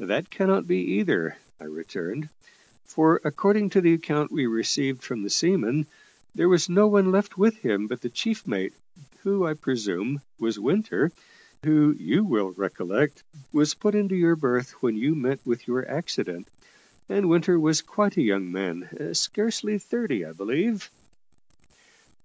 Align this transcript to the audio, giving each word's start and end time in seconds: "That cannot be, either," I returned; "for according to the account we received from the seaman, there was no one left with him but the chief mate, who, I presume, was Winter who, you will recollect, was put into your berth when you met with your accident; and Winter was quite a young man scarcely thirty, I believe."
"That 0.00 0.28
cannot 0.28 0.66
be, 0.66 0.78
either," 0.98 1.36
I 1.60 1.64
returned; 1.66 2.30
"for 2.84 3.20
according 3.22 3.70
to 3.70 3.80
the 3.80 3.92
account 3.94 4.32
we 4.32 4.44
received 4.44 5.04
from 5.04 5.22
the 5.22 5.30
seaman, 5.30 5.86
there 6.34 6.48
was 6.48 6.68
no 6.68 6.88
one 6.88 7.12
left 7.12 7.38
with 7.38 7.58
him 7.58 7.86
but 7.86 8.00
the 8.00 8.10
chief 8.10 8.44
mate, 8.44 8.72
who, 9.22 9.46
I 9.46 9.54
presume, 9.54 10.20
was 10.36 10.58
Winter 10.58 11.12
who, 11.64 11.94
you 11.96 12.24
will 12.24 12.50
recollect, 12.56 13.22
was 13.52 13.74
put 13.74 13.94
into 13.94 14.16
your 14.16 14.34
berth 14.34 14.72
when 14.82 14.96
you 14.96 15.14
met 15.14 15.38
with 15.46 15.68
your 15.68 15.88
accident; 15.88 16.48
and 17.08 17.28
Winter 17.30 17.56
was 17.56 17.80
quite 17.80 18.16
a 18.16 18.20
young 18.22 18.50
man 18.50 19.14
scarcely 19.14 19.78
thirty, 19.78 20.24
I 20.24 20.32
believe." 20.32 20.90